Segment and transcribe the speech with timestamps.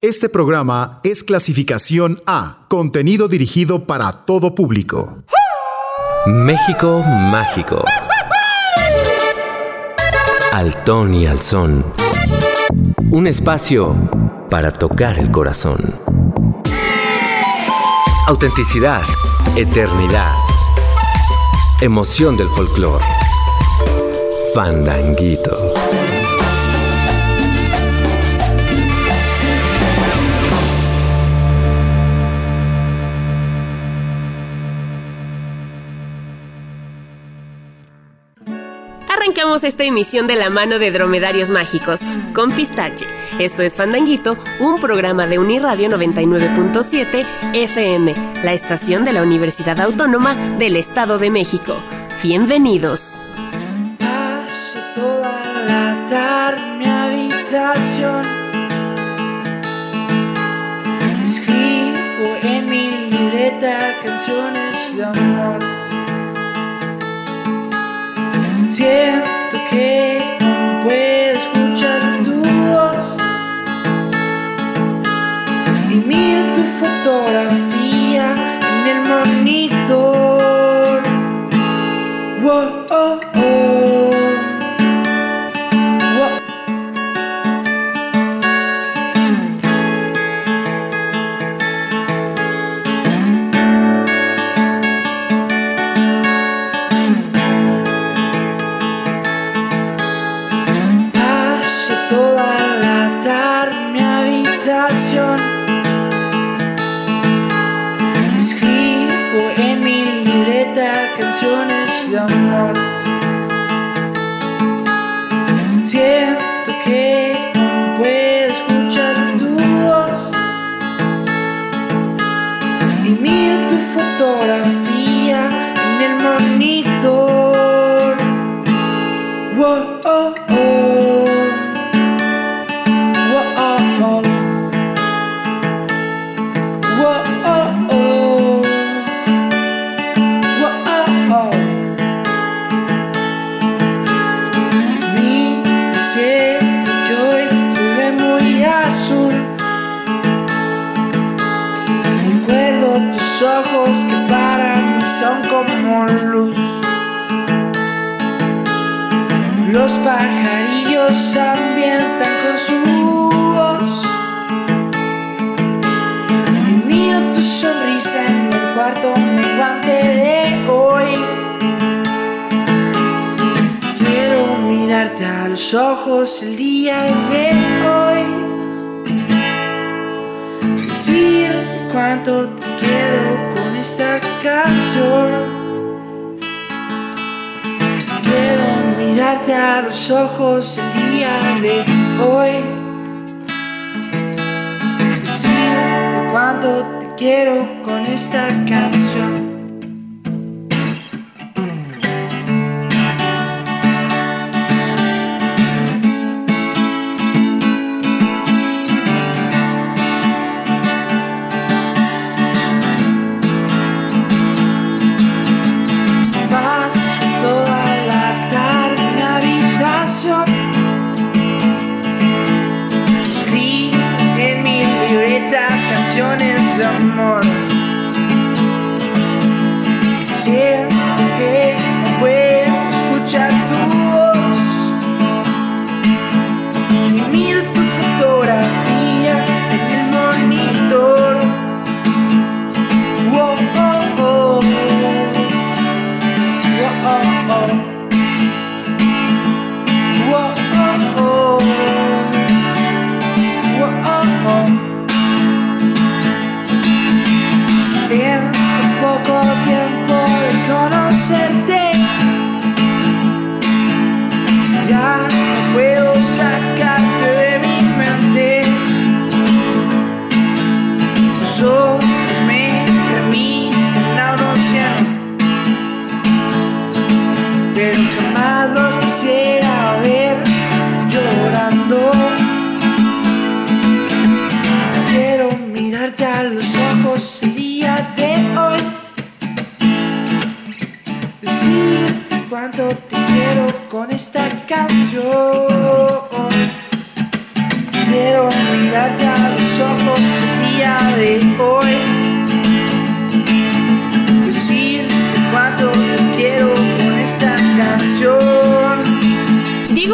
[0.00, 5.24] Este programa es clasificación A, contenido dirigido para todo público.
[6.24, 7.84] México mágico.
[10.52, 11.84] Al ton y al son.
[13.10, 13.96] Un espacio
[14.48, 15.92] para tocar el corazón.
[18.28, 19.02] Autenticidad,
[19.56, 20.32] eternidad.
[21.80, 23.04] Emoción del folclore.
[24.54, 25.67] Fandanguito.
[39.64, 42.00] Esta emisión de la mano de Dromedarios Mágicos,
[42.32, 43.04] con Pistache.
[43.40, 50.34] Esto es Fandanguito, un programa de Uniradio 99.7 FM, la estación de la Universidad Autónoma
[50.58, 51.76] del Estado de México.
[52.22, 53.20] Bienvenidos.
[53.98, 58.24] Paso toda la tarde en mi habitación.
[61.24, 65.58] Escribo en mi libreta canciones de amor.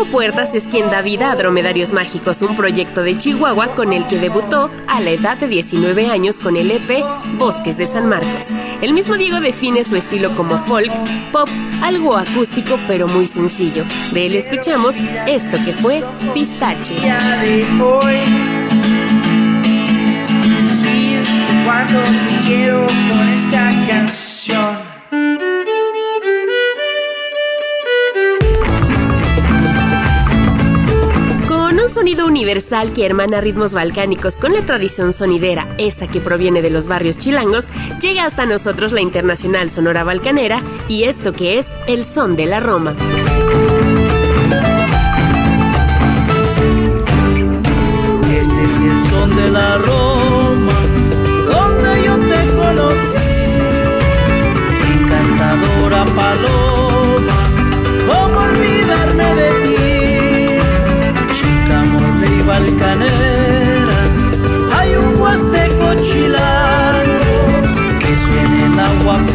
[0.04, 4.18] Tierras es quien da vida a Dromedarios Mágicos, un proyecto de Chihuahua con el que
[4.18, 7.04] debutó a la edad de 19 años con el EP
[7.38, 8.46] Bosques de San Marcos.
[8.80, 10.92] El mismo Diego define su estilo como folk,
[11.32, 11.48] pop,
[11.82, 13.84] algo acústico pero muy sencillo.
[14.12, 14.96] De él escuchamos
[15.26, 16.02] esto que fue
[16.32, 16.94] Pistache.
[32.44, 37.16] Universal que hermana ritmos balcánicos con la tradición sonidera, esa que proviene de los barrios
[37.16, 37.70] chilangos,
[38.02, 42.60] llega hasta nosotros la internacional sonora balcanera y esto que es el son de la
[42.60, 42.94] Roma.
[48.30, 50.74] Este es el son de la Roma,
[51.50, 53.56] donde yo te conocí,
[55.00, 56.63] encantadora paloma,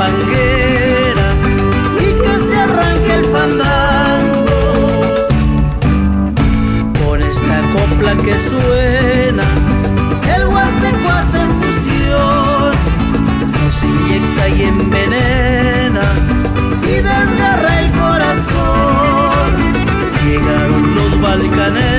[0.01, 0.07] y
[2.21, 4.45] que se arranque el fandango.
[7.03, 9.43] Con esta copla que suena
[10.33, 12.71] el huasteco hace fusión
[13.59, 16.05] nos inyecta y envenena
[16.85, 19.49] y desgarra el corazón.
[20.25, 21.98] Llegaron los balcaneros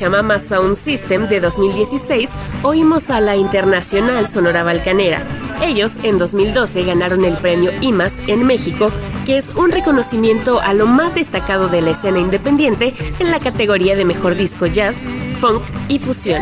[0.00, 2.30] Pachamama Sound System de 2016,
[2.62, 5.26] oímos a la Internacional Sonora Balcanera.
[5.60, 8.90] Ellos en 2012 ganaron el premio IMAS en México,
[9.26, 13.94] que es un reconocimiento a lo más destacado de la escena independiente en la categoría
[13.94, 15.02] de mejor disco jazz,
[15.36, 16.40] funk y fusión.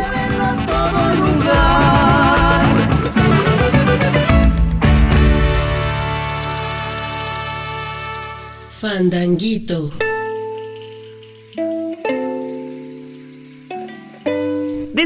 [8.71, 9.91] Fandanguito.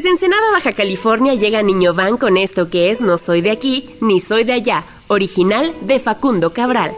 [0.02, 3.88] Desde Ensenada, Baja California, llega Niño Van con esto que es No soy de aquí,
[4.00, 6.90] ni soy de allá, original de Facundo Cabral.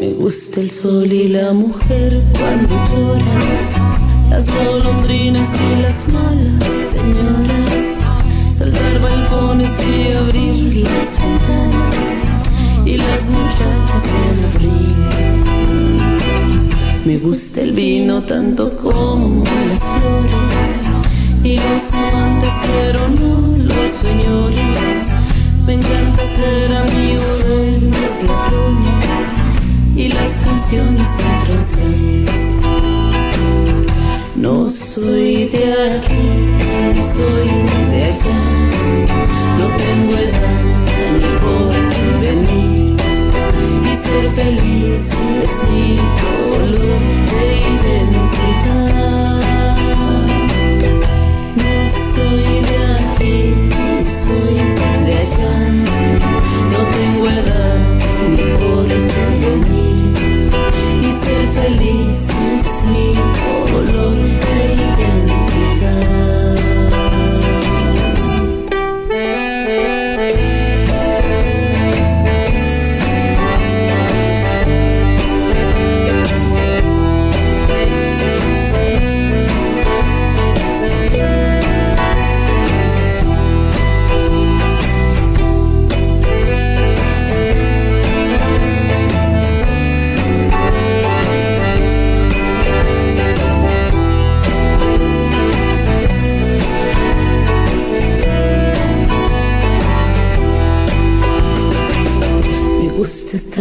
[0.00, 7.98] Me gusta el sol y la mujer cuando lloran, las golondrinas y las malas señoras,
[8.52, 15.45] saltar balcones y abrir las ventanas y las muchachas en abril.
[17.06, 20.90] Me gusta el vino tanto como las flores
[21.44, 25.06] y los amantes, pero no los señores.
[25.64, 29.06] Me encanta ser amigo de los ladrones
[29.94, 32.60] y las canciones en francés.
[34.34, 36.26] No soy de aquí,
[37.14, 37.48] soy
[37.92, 38.40] de allá.
[39.58, 40.66] No tengo edad
[41.20, 42.95] ni por venir
[43.96, 45.10] ser feliz
[45.42, 45.96] es mi
[46.50, 47.00] color
[47.32, 47.44] de
[47.76, 49.40] identidad.
[51.56, 51.74] No
[52.12, 53.38] soy de aquí,
[54.04, 54.58] soy
[55.06, 55.56] de allá.
[56.72, 57.80] No tengo edad
[58.30, 60.12] ni por venir.
[61.00, 62.16] Y ser feliz
[62.54, 63.08] es mi
[63.70, 64.75] color de identidad.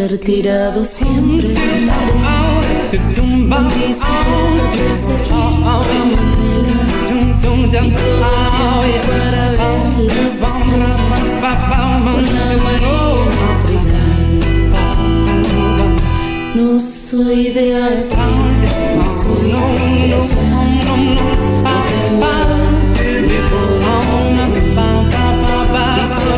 [0.06, 2.42] Estar tirado siempre en la arena.
[2.92, 3.52] Mi
[9.02, 10.98] para ver las estrellas
[12.06, 14.02] con la marina.
[16.56, 18.32] No soy de aquí,
[18.96, 19.52] no soy
[20.08, 20.54] de allá,
[20.86, 20.96] no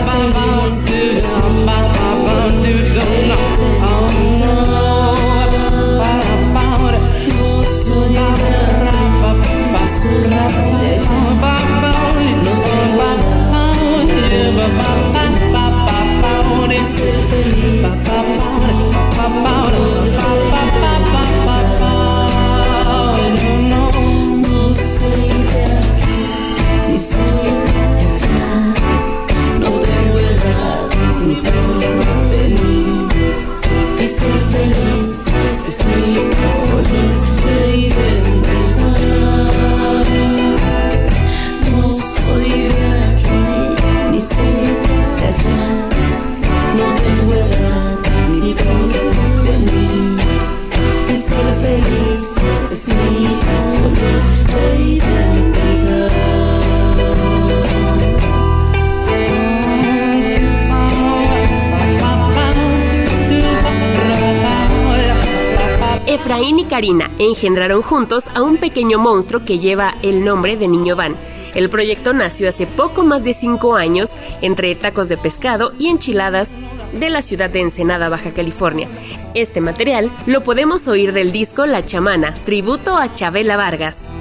[0.08, 0.67] tengo
[18.28, 18.77] feliz
[66.78, 71.16] Karina engendraron juntos a un pequeño monstruo que lleva el nombre de Niño Van.
[71.56, 74.12] El proyecto nació hace poco más de cinco años
[74.44, 76.52] entre tacos de pescado y enchiladas
[76.94, 78.88] de la ciudad de Ensenada, Baja California.
[79.34, 84.12] Este material lo podemos oír del disco La Chamana, tributo a Chabela Vargas.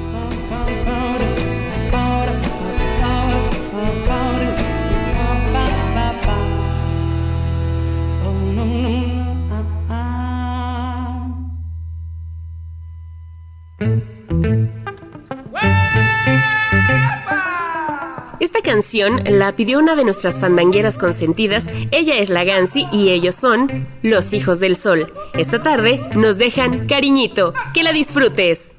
[18.77, 21.65] Canción la pidió una de nuestras fandangueras consentidas.
[21.93, 25.11] Ella es la Gansi y ellos son los hijos del sol.
[25.33, 27.55] Esta tarde nos dejan cariñito.
[27.73, 28.75] Que la disfrutes.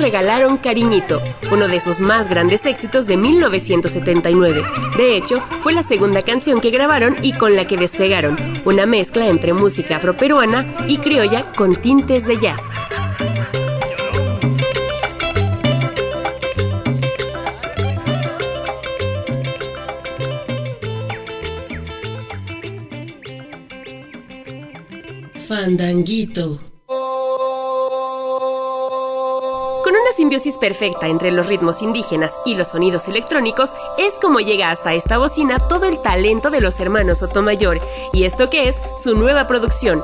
[0.00, 4.64] Regalaron Cariñito, uno de sus más grandes éxitos de 1979.
[4.96, 9.28] De hecho, fue la segunda canción que grabaron y con la que despegaron, una mezcla
[9.28, 12.62] entre música afroperuana y criolla con tintes de jazz.
[25.34, 26.69] Fandanguito.
[30.58, 35.58] Perfecta entre los ritmos indígenas y los sonidos electrónicos, es como llega hasta esta bocina
[35.58, 37.78] todo el talento de los hermanos Sotomayor,
[38.12, 40.02] y esto que es su nueva producción,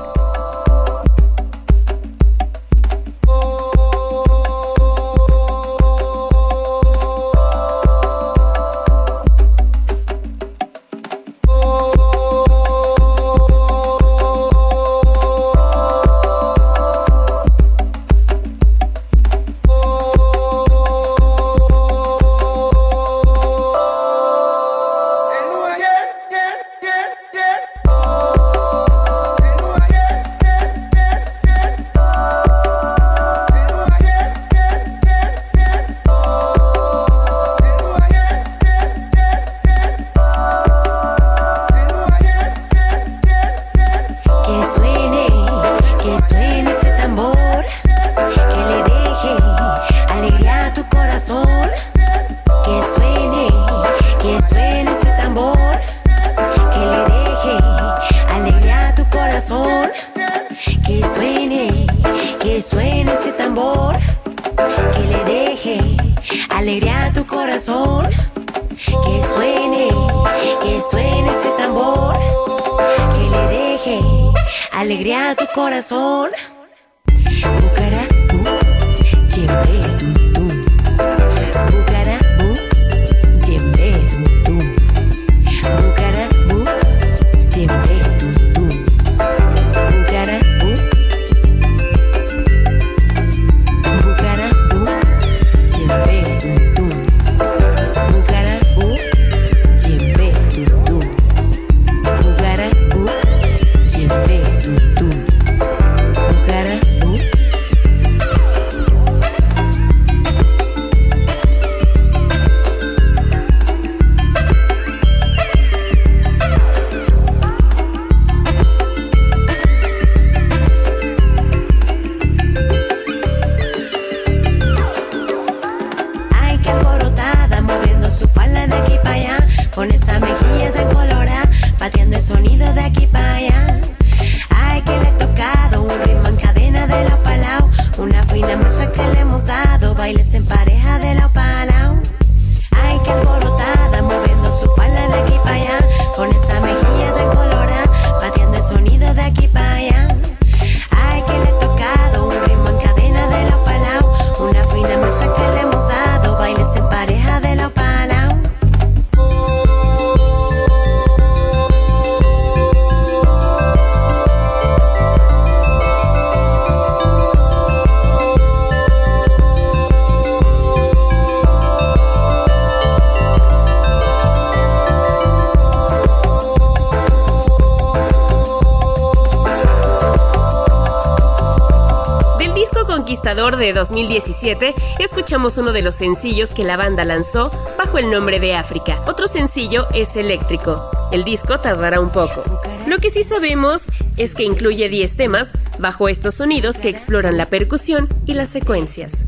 [183.67, 188.55] de 2017, escuchamos uno de los sencillos que la banda lanzó bajo el nombre de
[188.55, 189.03] África.
[189.07, 190.89] Otro sencillo es Eléctrico.
[191.11, 192.43] El disco tardará un poco.
[192.87, 197.47] Lo que sí sabemos es que incluye 10 temas bajo estos sonidos que exploran la
[197.47, 199.25] percusión y las secuencias.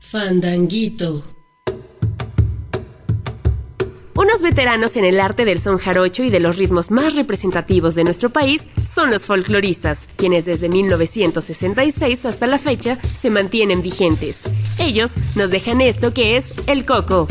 [0.00, 1.35] Fandanguito.
[4.36, 8.04] Unos veteranos en el arte del son jarocho y de los ritmos más representativos de
[8.04, 14.42] nuestro país son los folcloristas, quienes desde 1966 hasta la fecha se mantienen vigentes.
[14.78, 17.26] Ellos nos dejan esto que es el coco.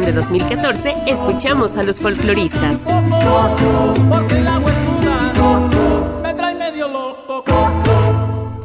[0.00, 2.86] De 2014, escuchamos a los folcloristas.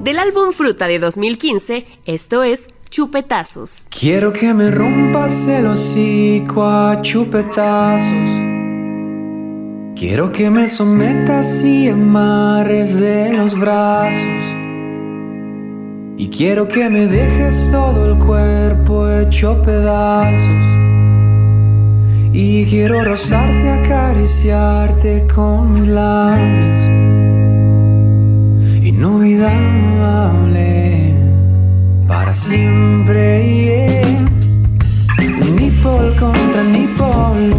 [0.02, 3.88] Del álbum Fruta de 2015, esto es Chupetazos.
[3.90, 8.10] Quiero que me rompas el hocico a chupetazos.
[9.96, 14.46] Quiero que me sometas y amarres de los brazos.
[16.18, 20.85] Y quiero que me dejes todo el cuerpo hecho pedazos.
[22.38, 26.82] Y quiero rozarte, acariciarte con mis labios.
[28.84, 31.14] Inolvidable
[32.10, 33.42] para siempre.
[33.42, 34.28] yeah.
[35.56, 37.56] Nipple contra nipple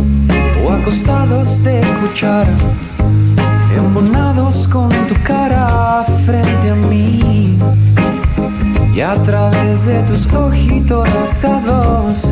[0.63, 2.55] o acostados de cuchara,
[3.75, 7.57] embonados con tu cara frente a mí.
[8.97, 12.27] Y a través de tus ojitos rasgados,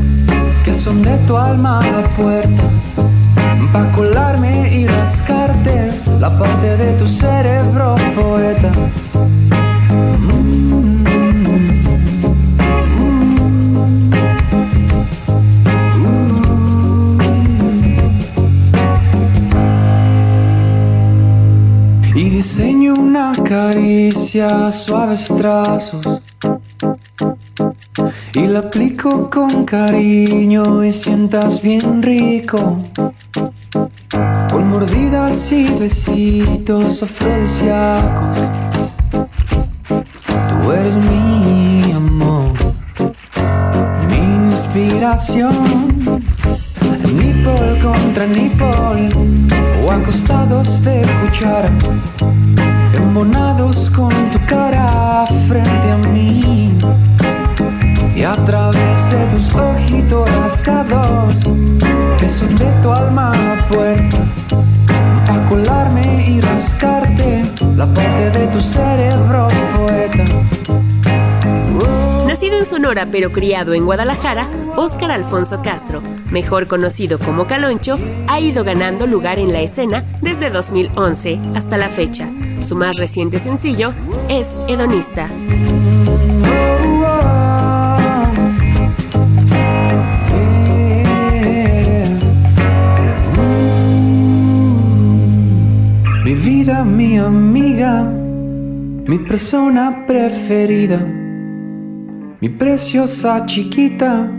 [0.64, 2.62] que son de tu alma la puerta,
[3.70, 8.72] pa' colarme y rascarte la parte de tu cerebro poeta.
[22.14, 26.22] Y diseño una caricia, suaves trazos.
[28.34, 32.78] Y la aplico con cariño y sientas bien rico.
[34.50, 38.38] Con mordidas y besitos afrodisíacos.
[40.48, 42.52] Tú eres mi amor,
[44.08, 45.54] mi inspiración.
[47.16, 49.08] Nipple contra nipple
[49.84, 51.70] o acostados de cuchara,
[52.94, 56.63] embonados con tu cara frente a mí.
[72.26, 78.40] Nacido en Sonora pero criado en Guadalajara, Óscar Alfonso Castro, mejor conocido como Caloncho, ha
[78.40, 82.28] ido ganando lugar en la escena desde 2011 hasta la fecha.
[82.60, 83.92] Su más reciente sencillo
[84.28, 85.28] es Hedonista.
[99.06, 100.98] Mi persona preferida,
[102.40, 104.30] mi preciosa chiquita,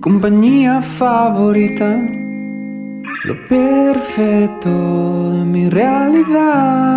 [0.00, 1.96] compañía favorita,
[3.24, 6.88] lo perfecto de mi realidad.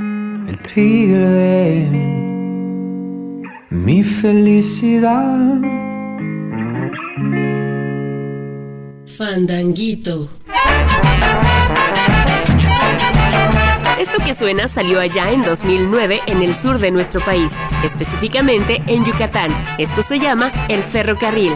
[0.00, 1.86] El nutrir de
[3.70, 5.60] mi felicidad.
[9.06, 10.39] Fandanguito.
[14.24, 17.52] Que suena salió allá en 2009 en el sur de nuestro país,
[17.84, 19.50] específicamente en Yucatán.
[19.78, 21.54] Esto se llama el ferrocarril.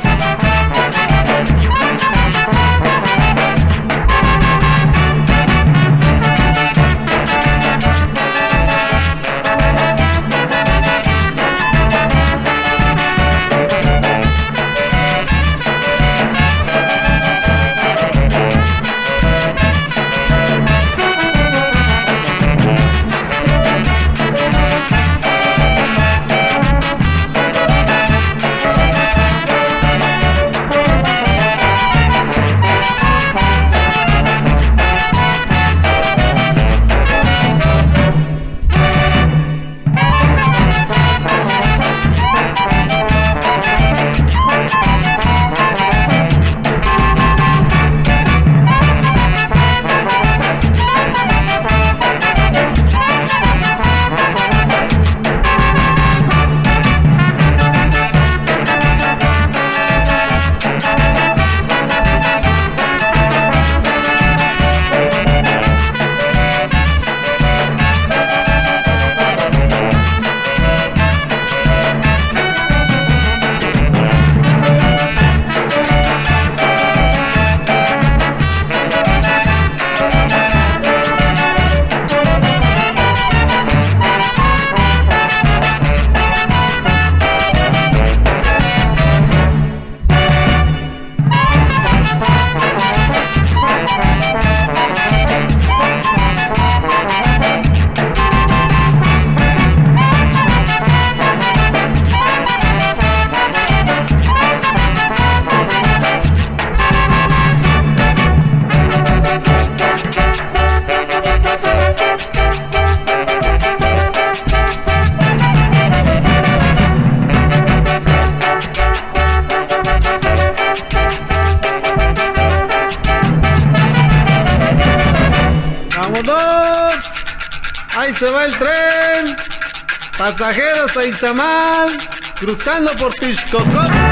[130.16, 131.90] Pasajeros a Izamal,
[132.38, 134.03] cruzando por Tishkokot.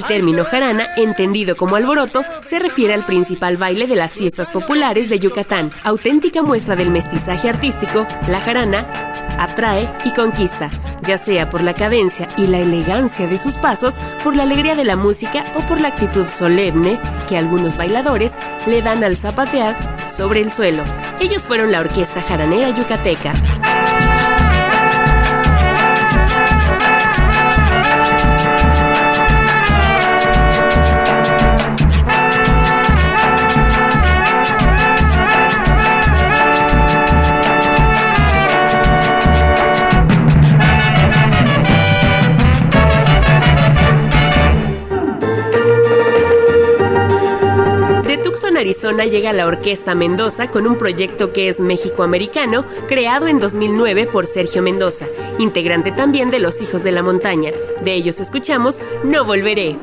[0.00, 5.10] El término jarana, entendido como alboroto, se refiere al principal baile de las fiestas populares
[5.10, 5.70] de Yucatán.
[5.84, 8.86] Auténtica muestra del mestizaje artístico, la jarana
[9.38, 10.70] atrae y conquista,
[11.02, 14.84] ya sea por la cadencia y la elegancia de sus pasos, por la alegría de
[14.84, 18.32] la música o por la actitud solemne que algunos bailadores
[18.66, 20.82] le dan al zapatear sobre el suelo.
[21.20, 23.34] Ellos fueron la orquesta jaranera yucateca.
[48.60, 54.26] Arizona llega la Orquesta Mendoza con un proyecto que es México-americano, creado en 2009 por
[54.26, 55.06] Sergio Mendoza,
[55.38, 57.52] integrante también de Los Hijos de la Montaña.
[57.82, 59.78] De ellos escuchamos No Volveré.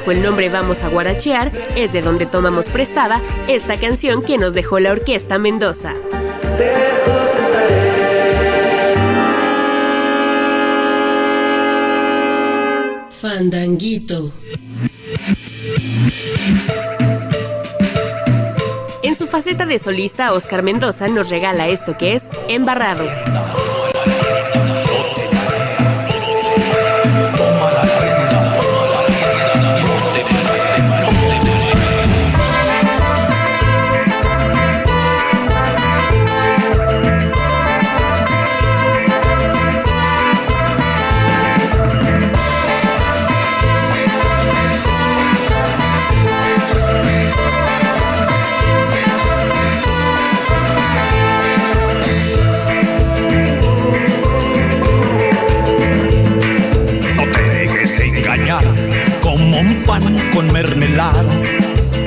[0.00, 4.54] Bajo el nombre Vamos a Guarachear, es de donde tomamos prestada esta canción que nos
[4.54, 5.92] dejó la orquesta Mendoza.
[13.10, 14.32] Fandanguito.
[19.02, 23.04] En su faceta de solista, Oscar Mendoza nos regala esto que es Embarrado.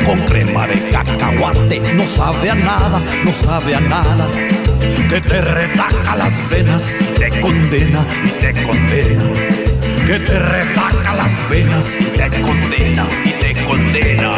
[0.05, 4.27] Con crema de cacahuate, no sabe a nada, no sabe a nada.
[5.09, 9.23] Que te retaca las venas, te condena y te condena.
[10.05, 14.31] Que te retaca las venas y te condena y te condena.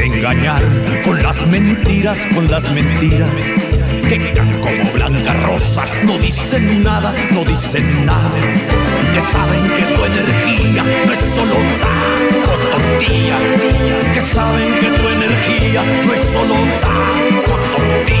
[0.00, 0.62] engañar
[1.04, 3.67] con las mentiras, con las mentiras
[4.08, 8.30] que como blancas rosas, no dicen nada, no dicen nada,
[9.12, 13.36] que saben que tu energía no es solo taco tortilla,
[14.14, 18.17] que saben que tu energía no es solo taco tortilla.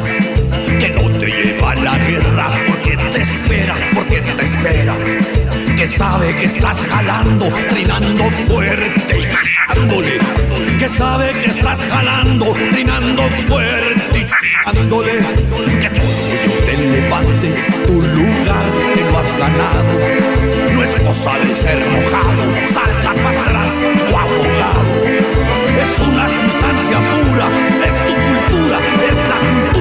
[0.00, 4.94] Que no te lleva a la guerra porque te espera, porque te espera,
[5.76, 9.24] que sabe que estás jalando, trinando fuerte y
[9.66, 10.18] jalándole,
[10.78, 14.26] que sabe que estás jalando, trinando fuerte y
[14.64, 15.12] jalándole,
[15.80, 16.06] que tu
[16.64, 17.52] te levante,
[17.86, 18.64] tu lugar
[18.94, 19.92] que lo has ganado,
[20.74, 23.72] no es cosa de ser mojado, salta para atrás
[24.10, 24.82] o abogado,
[25.82, 27.46] es una sustancia pura,
[27.84, 28.78] es tu cultura,
[29.10, 29.71] es la cultura,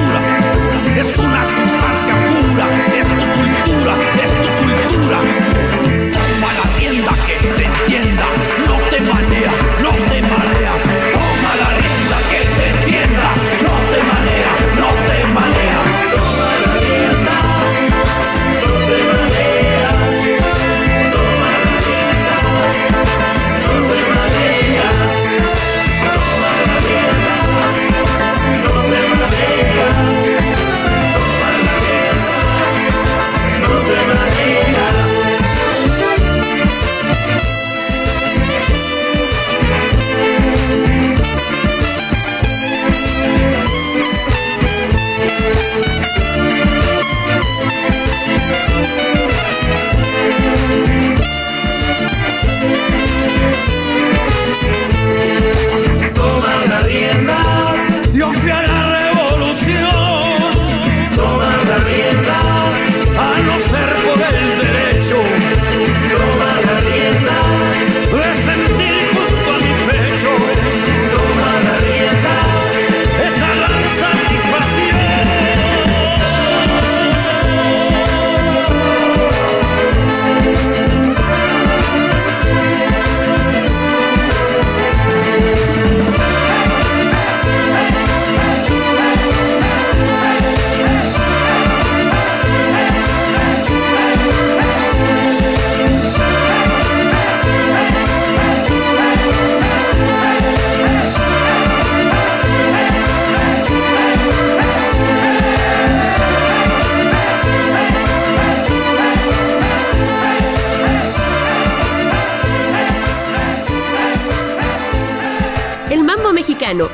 [2.51, 2.65] pura,
[2.99, 5.50] es tu cultura, es tu cultura.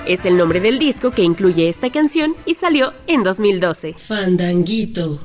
[0.08, 3.95] Es el nombre del disco que incluye esta canción y salió en 2012.
[3.97, 5.20] Fandanguito.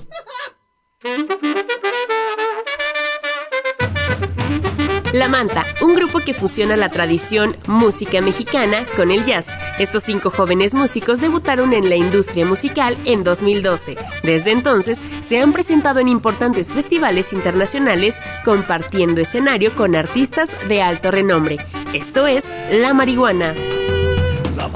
[5.13, 9.49] La Manta, un grupo que fusiona la tradición música mexicana con el jazz.
[9.79, 13.99] Estos cinco jóvenes músicos debutaron en la industria musical en 2012.
[14.23, 21.11] Desde entonces se han presentado en importantes festivales internacionales compartiendo escenario con artistas de alto
[21.11, 21.59] renombre.
[21.93, 23.55] Esto es La Marihuana.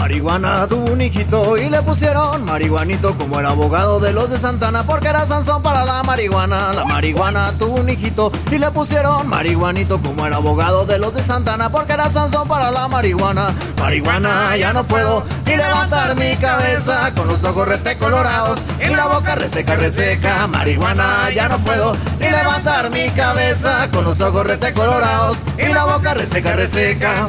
[0.07, 4.85] Marihuana tuvo un hijito y le pusieron marihuanito como el abogado de los de Santana
[4.85, 6.73] porque era Sansón para la marihuana.
[6.75, 11.25] La marihuana tuvo un hijito y le pusieron marihuanito como el abogado de los de
[11.25, 13.53] Santana porque era Sansón para la marihuana.
[13.81, 19.09] Marihuana ya no puedo ni levantar mi cabeza con los ojos rete colorados y la
[19.09, 20.47] boca reseca reseca.
[20.47, 25.85] Marihuana ya no puedo ni levantar mi cabeza con los ojos rete colorados y la
[25.85, 27.27] boca reseca reseca.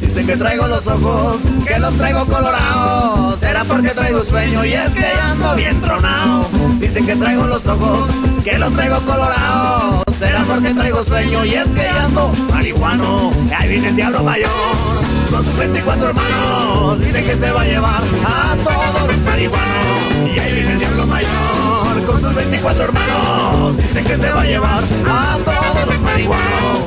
[0.00, 3.40] Dicen que traigo los ojos, que los traigo colorados.
[3.40, 6.48] Será porque traigo sueño y es que ando bien tronado.
[6.78, 8.08] Dicen que traigo los ojos,
[8.44, 10.04] que los traigo colorados.
[10.18, 13.32] Será porque traigo sueño y es que ando marihuano.
[13.56, 17.00] Ahí viene el diablo mayor con sus 24 hermanos.
[17.00, 20.32] Dicen que se va a llevar a todos los marihuanos.
[20.32, 23.76] Y ahí viene el diablo mayor con sus 24 hermanos.
[23.78, 26.84] Dicen que se va a llevar a todos los marihuanos.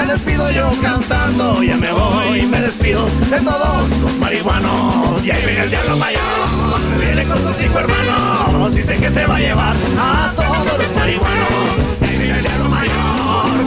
[0.00, 1.62] Me despido yo cantando.
[1.62, 5.24] Ya me voy, me despido de todos los marihuanos.
[5.24, 6.20] Y ahí viene el diablo mayor,
[6.98, 8.74] viene con sus cinco hermanos.
[8.74, 11.99] Dice que se va a llevar a todos los marihuanos.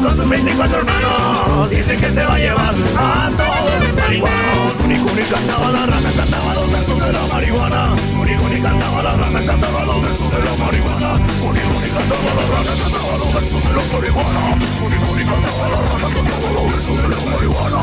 [0.03, 1.01] Con sus 24 hermanos.
[1.01, 1.69] marihuanos.
[1.69, 4.79] Dice que se va a llevar a todos los marihuanos.
[4.83, 7.95] Unicuni cantaba la rana, cantaba los versos de la marihuana.
[8.19, 11.13] Unicuni cantaba la rana, cantaba los versos de la marihuana.
[11.41, 14.41] Unicuni cantaba la rana, cantaba los versos de la marihuana.
[14.83, 17.79] Unicuni cantaba la rana, cantaba los versos de la marihuana.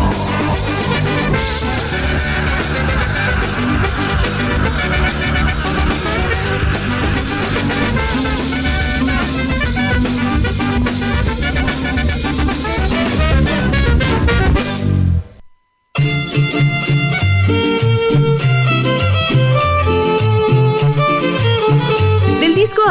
[1.00, 1.32] Del
[10.90, 11.09] disco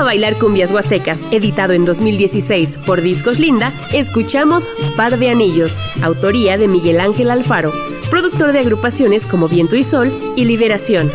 [0.09, 6.67] Bailar Cumbias Huastecas, editado en 2016 por Discos Linda, escuchamos Par de Anillos, autoría de
[6.67, 7.71] Miguel Ángel Alfaro,
[8.09, 11.11] productor de agrupaciones como Viento y Sol y Liberación.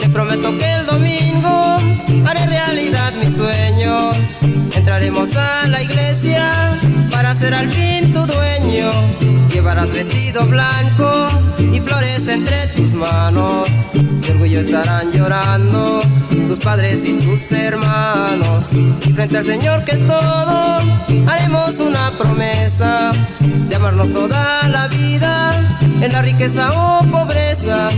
[0.00, 1.76] Te prometo que el domingo
[2.26, 4.16] haré realidad mis sueños.
[4.74, 6.76] Entraremos a la iglesia
[7.12, 8.90] para ser al fin tu dueño.
[9.52, 11.28] Llevarás vestido blanco
[11.72, 13.68] y flores entre tus manos.
[14.44, 16.00] Orgullo estarán llorando
[16.48, 18.66] tus padres y tus hermanos.
[18.74, 20.76] Y frente al Señor que es todo,
[21.26, 25.50] haremos una promesa de amarnos toda la vida,
[25.98, 27.88] en la riqueza o pobreza.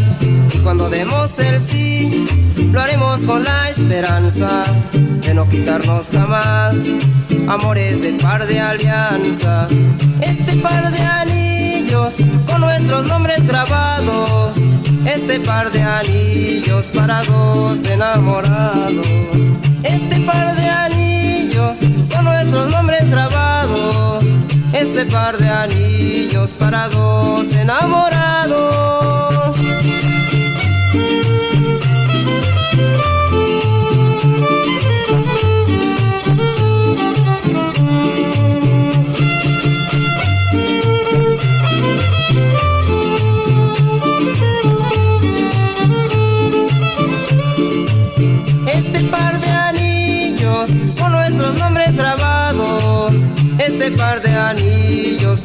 [0.54, 2.24] Y cuando demos el sí,
[2.70, 6.76] lo haremos con la esperanza de no quitarnos jamás
[7.48, 9.66] amores de par de alianza.
[10.20, 14.60] Este par de anillos con nuestros nombres grabados.
[15.06, 19.06] Este par de anillos para dos enamorados.
[19.84, 21.78] Este par de anillos
[22.12, 24.24] con nuestros nombres grabados.
[24.72, 29.05] Este par de anillos para dos enamorados.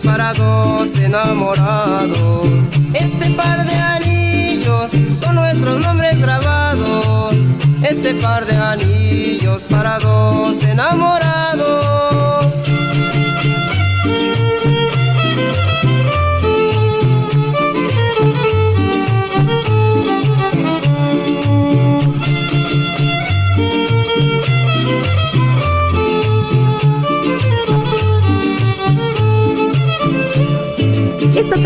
[0.03, 2.47] Para dos enamorados.
[2.93, 4.91] Este par de anillos
[5.23, 7.35] con nuestros nombres grabados.
[7.83, 12.00] Este par de anillos para dos enamorados.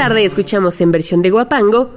[0.07, 1.89] Tarde escuchamos en versión de Guapango.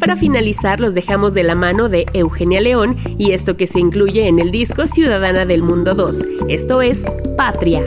[0.00, 4.26] Para finalizar, los dejamos de la mano de Eugenia León y esto que se incluye
[4.26, 6.24] en el disco Ciudadana del Mundo 2.
[6.48, 7.04] Esto es
[7.36, 7.84] Patria.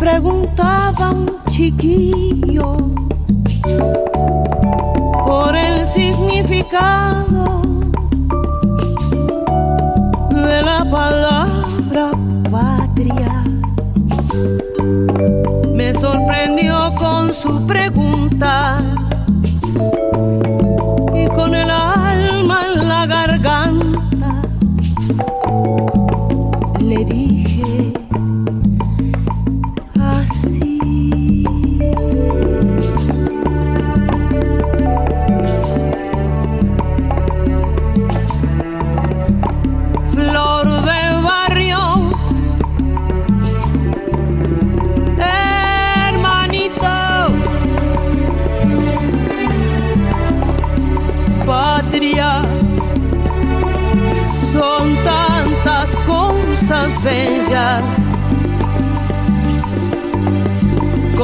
[0.00, 2.78] Preguntaba un chiquillo
[5.26, 7.60] por el significado
[10.30, 12.12] de la palabra
[12.50, 13.44] patria.
[15.74, 18.82] Me sorprendió con su pregunta
[21.14, 21.70] y con el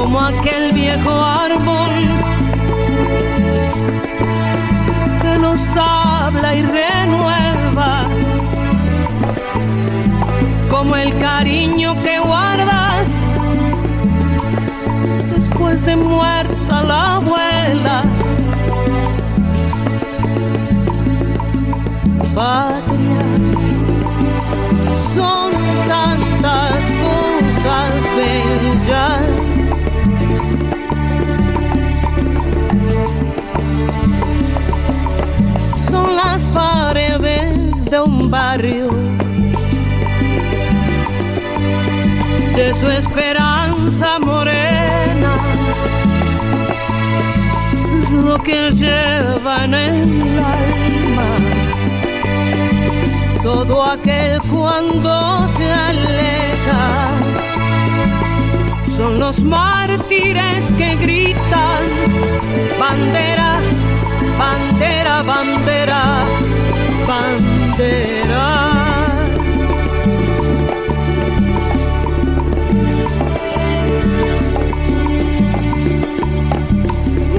[0.06, 1.90] como aquel viejo árbol
[5.20, 8.06] que nos habla y renueva
[10.70, 13.10] como el cariño que guardas
[15.34, 16.45] después de muerta
[37.90, 38.88] de un barrio.
[42.54, 45.32] De su esperanza morena.
[48.02, 51.30] Es lo que llevan en el alma.
[53.42, 57.08] Todo aquel cuando se aleja.
[58.96, 61.82] Son los mártires que gritan
[62.78, 63.60] bandera
[64.38, 66.24] bandera bandera
[67.06, 67.65] bandera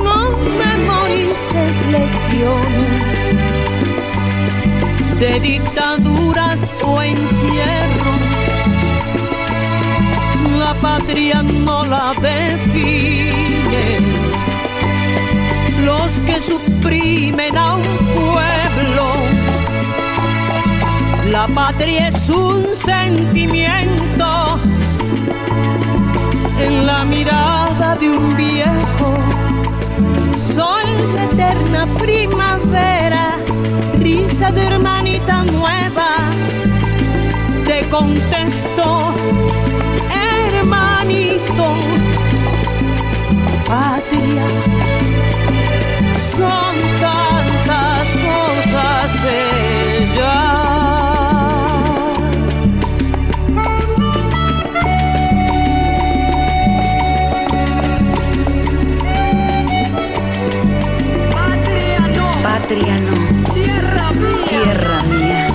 [0.04, 3.18] no memorices lecciones
[5.20, 8.22] de dictaduras o encierros.
[10.60, 13.98] La patria no la define
[15.84, 17.82] los que suprimen a un
[18.14, 19.16] pueblo.
[21.32, 24.60] La patria es un sentimiento.
[26.60, 29.18] En la mirada de un viejo,
[30.54, 33.36] sol de eterna primavera,
[34.00, 36.10] risa de hermanita nueva,
[37.66, 39.14] te contesto,
[40.16, 41.68] hermanito,
[43.68, 44.46] patria,
[62.68, 63.53] Patria no.
[63.53, 64.11] Tierra
[65.03, 65.47] mía.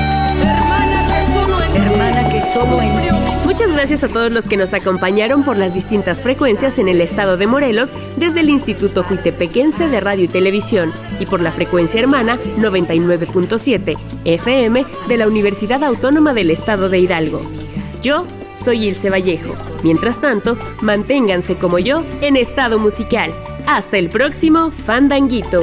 [1.75, 3.09] Hermana que solo en ti.
[3.45, 7.37] Muchas gracias a todos los que nos acompañaron por las distintas frecuencias en el estado
[7.37, 10.91] de Morelos desde el Instituto Juitepequense de Radio y Televisión
[11.21, 17.43] y por la frecuencia hermana 99.7 FM de la Universidad Autónoma del Estado de Hidalgo.
[18.01, 18.25] Yo
[18.57, 19.53] soy Ilse Vallejo.
[19.83, 23.35] Mientras tanto, manténganse como yo en estado musical.
[23.67, 25.63] Hasta el próximo Fandanguito.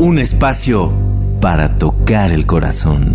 [0.00, 0.92] Un espacio
[1.40, 3.14] para tocar el corazón.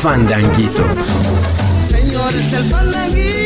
[0.00, 0.84] Fandanguito.
[1.88, 3.39] Señores, el fandanguito